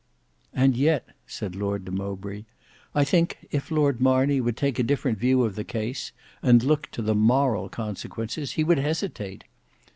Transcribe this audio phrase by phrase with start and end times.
[0.51, 2.45] "And yet," said Lord de Mowbray,
[2.95, 6.89] "I think if Lord Marney would take a different view of the case and look
[6.93, 9.43] to the moral consequences, he would hesitate.